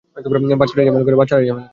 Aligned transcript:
বাচ্চারাই 0.61 0.85
ঝামেলা 0.87 1.05
করে। 1.07 1.17